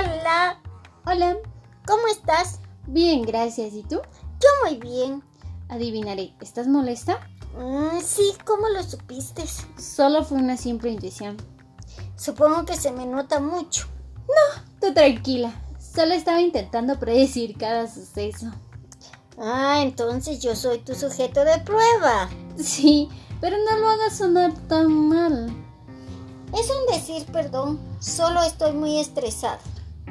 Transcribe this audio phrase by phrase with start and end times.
[0.00, 0.58] Hola,
[1.04, 1.36] Hola,
[1.86, 2.60] ¿cómo estás?
[2.86, 3.74] bien, gracias.
[3.74, 3.96] ¿Y tú?
[4.40, 5.22] Yo muy bien.
[5.68, 7.20] Adivinaré, ¿estás molesta?
[7.54, 9.44] Mm, sí, ¿cómo lo supiste?
[9.78, 11.36] Solo fue una simple intuición.
[12.16, 13.88] Supongo que se me nota mucho.
[14.80, 18.46] Tú tranquila, solo estaba intentando predecir cada suceso.
[19.38, 22.30] Ah, entonces yo soy tu sujeto de prueba.
[22.56, 25.50] Sí, pero no lo hagas sonar tan mal.
[26.58, 29.60] Es un decir perdón, solo estoy muy estresada.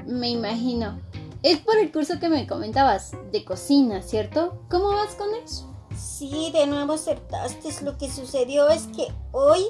[0.05, 0.99] Me imagino.
[1.41, 4.61] Es por el curso que me comentabas, de cocina, ¿cierto?
[4.69, 5.73] ¿Cómo vas con eso?
[5.97, 7.69] Sí, de nuevo acertaste.
[7.83, 9.61] Lo que sucedió es que hoy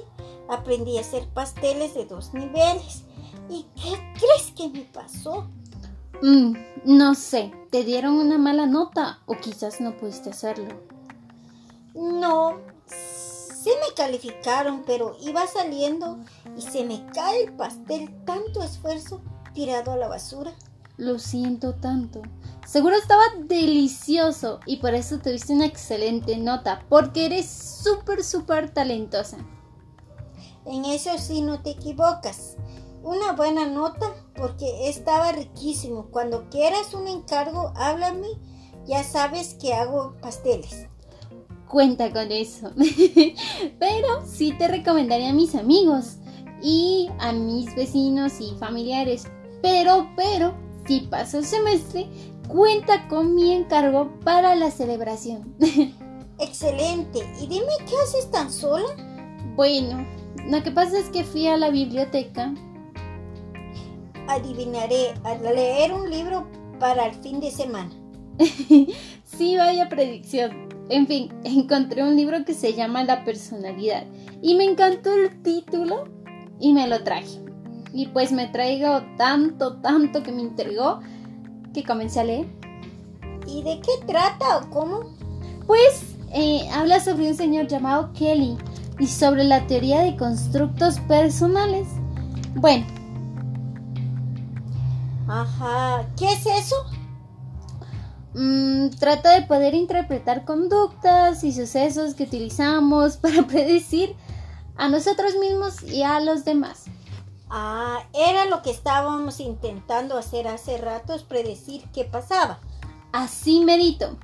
[0.49, 3.03] aprendí a hacer pasteles de dos niveles.
[3.49, 5.47] ¿Y qué crees que me pasó?
[6.21, 10.67] Mm, no sé, ¿te dieron una mala nota o quizás no pudiste hacerlo?
[11.95, 16.17] No, sí me calificaron, pero iba saliendo
[16.57, 18.09] y se me cae el pastel.
[18.25, 19.21] Tanto esfuerzo
[19.53, 20.53] tirado a la basura.
[20.97, 22.21] Lo siento tanto.
[22.67, 29.37] Seguro estaba delicioso y por eso tuviste una excelente nota, porque eres súper, súper talentosa.
[30.65, 32.57] En eso sí no te equivocas.
[33.01, 36.07] Una buena nota porque estaba riquísimo.
[36.11, 38.27] Cuando quieras un encargo, háblame.
[38.85, 40.87] Ya sabes que hago pasteles.
[41.67, 42.71] Cuenta con eso.
[43.79, 46.17] Pero sí te recomendaría a mis amigos
[46.61, 49.27] y a mis vecinos y familiares.
[49.61, 50.53] Pero, pero,
[50.87, 52.07] si pasa el semestre,
[52.47, 55.55] cuenta con mi encargo para la celebración.
[56.39, 57.19] Excelente.
[57.41, 58.87] Y dime qué haces tan sola.
[59.55, 60.05] bueno,
[60.47, 62.53] lo que pasa es que fui a la biblioteca
[64.29, 66.47] Adivinaré a leer un libro
[66.79, 67.89] para el fin de semana.
[69.23, 70.69] sí, vaya predicción.
[70.89, 74.05] En fin, encontré un libro que se llama La personalidad
[74.41, 76.05] y me encantó el título
[76.59, 77.39] y me lo traje.
[77.93, 80.99] Y pues me traigo tanto, tanto que me intrigó
[81.73, 82.47] que comencé a leer.
[83.47, 85.15] ¿Y de qué trata o cómo?
[85.65, 88.57] Pues eh, habla sobre un señor llamado Kelly
[88.99, 91.87] y sobre la teoría de constructos personales.
[92.55, 92.85] Bueno,
[95.29, 96.07] Ajá.
[96.17, 96.75] ¿Qué es eso?
[98.33, 104.15] Mm, trata de poder interpretar conductas y sucesos que utilizamos para predecir
[104.75, 106.85] a nosotros mismos y a los demás.
[107.49, 112.59] Ah, era lo que estábamos intentando hacer hace ratos, predecir qué pasaba.
[113.11, 114.17] Así medito.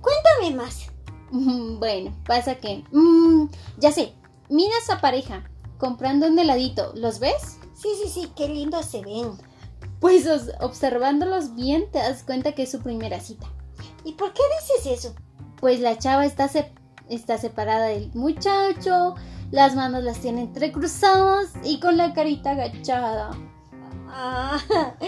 [0.00, 0.86] Cuéntame más.
[1.30, 2.84] Mm, Bueno, pasa que...
[2.92, 4.14] mm, ya sé,
[4.48, 5.44] mira a esa pareja
[5.78, 6.92] comprando un heladito.
[6.94, 7.58] ¿Los ves?
[7.74, 9.32] Sí, sí, sí, qué lindo se ven.
[10.00, 13.46] Pues os- observándolos bien te das cuenta que es su primera cita.
[14.04, 15.14] ¿Y por qué dices eso?
[15.60, 16.72] Pues la chava está, se-
[17.10, 19.14] está separada del muchacho,
[19.50, 23.30] las manos las tiene entrecruzadas y con la carita agachada.
[24.08, 24.58] Ah,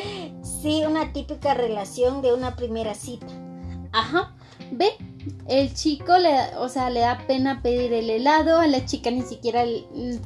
[0.42, 3.26] sí, una típica relación de una primera cita.
[3.92, 4.34] Ajá,
[4.70, 4.90] ve,
[5.48, 9.10] el chico le, da- o sea, le da pena pedir el helado, a la chica
[9.10, 9.64] ni siquiera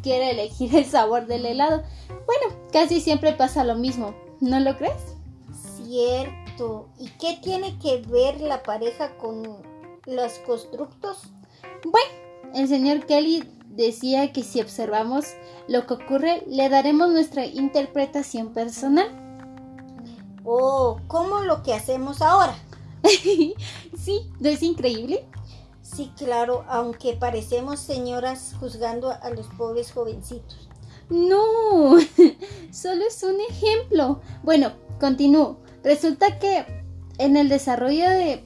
[0.02, 1.82] quiere elegir el sabor del helado.
[2.08, 5.14] Bueno, casi siempre pasa lo mismo, ¿no lo crees?
[5.76, 6.88] Cierto.
[6.98, 9.42] ¿Y qué tiene que ver la pareja con
[10.06, 11.18] los constructos?
[11.84, 12.10] Bueno,
[12.54, 13.44] el señor Kelly
[13.76, 15.26] decía que si observamos
[15.68, 19.08] lo que ocurre, le daremos nuestra interpretación personal.
[20.44, 22.54] Oh, ¿cómo lo que hacemos ahora?
[23.02, 23.54] sí,
[24.40, 25.26] ¿no es increíble?
[25.82, 30.68] Sí, claro, aunque parecemos señoras juzgando a los pobres jovencitos.
[31.10, 31.96] No,
[32.72, 34.20] solo es un ejemplo.
[34.42, 35.58] Bueno, continúo.
[35.84, 36.64] Resulta que
[37.18, 38.44] en el desarrollo de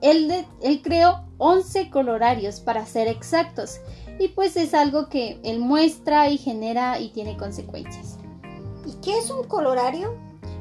[0.00, 3.80] él, de- él creó 11 colorarios para ser exactos.
[4.18, 8.18] Y pues es algo que él muestra y genera y tiene consecuencias.
[8.86, 10.14] ¿Y qué es un colorario?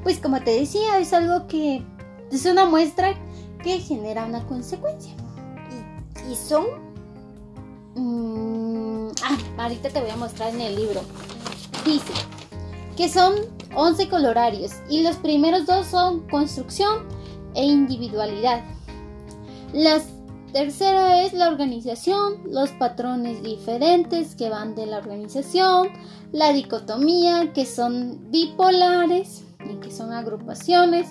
[0.03, 1.83] Pues como te decía, es algo que
[2.31, 3.15] es una muestra
[3.63, 5.13] que genera una consecuencia.
[6.27, 6.65] ¿Y, y son?
[7.95, 11.01] Mm, ah, ahorita te voy a mostrar en el libro.
[11.85, 12.13] Dice
[12.97, 13.35] que son
[13.75, 17.07] 11 colorarios y los primeros dos son construcción
[17.53, 18.63] e individualidad.
[19.73, 19.99] La
[20.55, 25.89] tercera es la organización, los patrones diferentes que van de la organización,
[26.31, 31.09] la dicotomía que son bipolares y que son agrupaciones,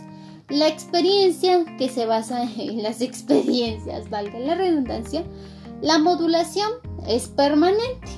[0.49, 5.23] la experiencia que se basa en las experiencias, valga la redundancia,
[5.83, 6.71] la modulación
[7.07, 8.09] es permanente.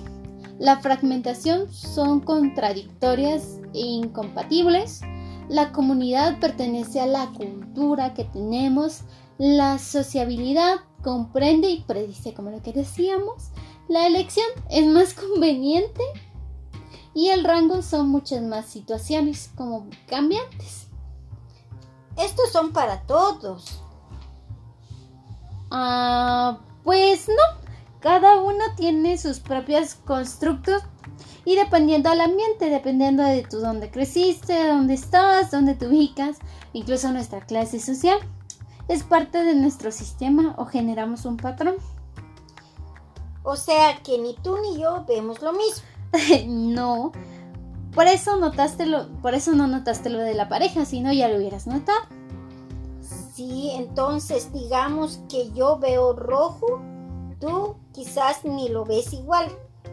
[0.61, 5.01] La fragmentación son contradictorias e incompatibles.
[5.49, 9.01] La comunidad pertenece a la cultura que tenemos.
[9.39, 10.77] La sociabilidad
[11.07, 13.51] comprende y predice como lo que decíamos.
[13.87, 16.03] La elección es más conveniente.
[17.15, 20.89] Y el rango son muchas más situaciones como cambiantes.
[22.17, 23.81] Estos son para todos.
[25.71, 27.67] Ah, pues no.
[28.01, 30.83] Cada uno tiene sus propios constructos
[31.45, 36.39] y dependiendo del ambiente, dependiendo de tu dónde creciste, dónde estás, dónde te ubicas,
[36.73, 38.19] incluso nuestra clase social,
[38.89, 41.77] es parte de nuestro sistema o generamos un patrón.
[43.43, 45.83] O sea que ni tú ni yo vemos lo mismo.
[46.47, 47.13] no.
[47.95, 51.29] Por eso notaste lo, por eso no notaste lo de la pareja, si no ya
[51.29, 52.01] lo hubieras notado.
[53.35, 56.81] Sí, entonces digamos que yo veo rojo,
[57.41, 59.47] tú quizás ni lo ves igual.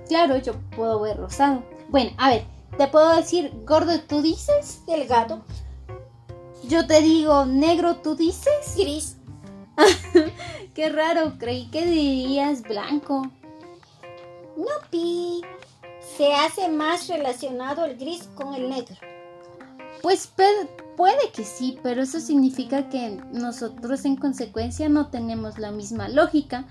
[0.07, 1.63] Claro, yo puedo ver rosado.
[1.89, 2.45] Bueno, a ver,
[2.77, 5.43] te puedo decir gordo, tú dices delgado.
[6.73, 9.17] Yo te digo negro, tú dices gris.
[10.73, 13.29] Qué raro, creí que dirías blanco.
[14.57, 15.41] No, Pi.
[16.17, 18.95] Se hace más relacionado el gris con el negro.
[20.01, 26.09] Pues puede que sí, pero eso significa que nosotros en consecuencia no tenemos la misma
[26.09, 26.65] lógica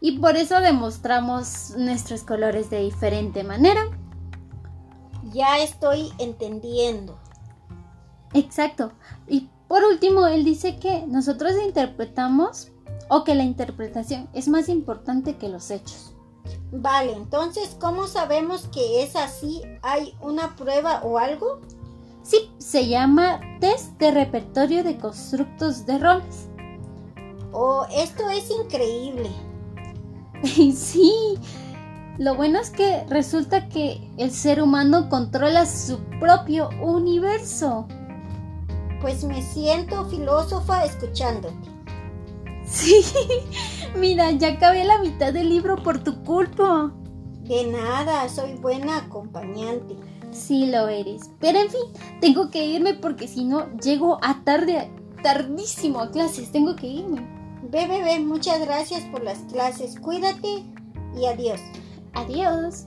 [0.00, 3.84] y por eso demostramos nuestros colores de diferente manera.
[5.32, 7.20] Ya estoy entendiendo.
[8.34, 8.92] Exacto.
[9.26, 12.70] Y por último, él dice que nosotros interpretamos
[13.08, 16.14] o que la interpretación es más importante que los hechos.
[16.72, 19.62] Vale, entonces, ¿cómo sabemos que es así?
[19.82, 21.60] ¿Hay una prueba o algo?
[22.22, 26.48] Sí, se llama test de repertorio de constructos de roles.
[27.52, 29.30] Oh, esto es increíble.
[30.74, 31.38] sí,
[32.18, 37.86] lo bueno es que resulta que el ser humano controla su propio universo.
[39.04, 41.68] Pues me siento filósofa escuchándote.
[42.64, 43.04] Sí,
[43.98, 46.90] mira, ya acabé la mitad del libro por tu culpa.
[47.42, 49.94] De nada, soy buena acompañante.
[50.30, 51.30] Sí lo eres.
[51.38, 51.82] Pero en fin,
[52.22, 54.90] tengo que irme porque si no llego a tarde,
[55.22, 56.50] tardísimo a clases.
[56.50, 57.28] Tengo que irme.
[57.70, 60.00] Ve, bebé, muchas gracias por las clases.
[60.00, 60.64] Cuídate
[61.14, 61.60] y adiós.
[62.14, 62.86] Adiós.